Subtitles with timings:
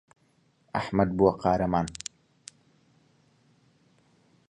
[0.77, 1.87] ئەحمەد بووە قارەمان.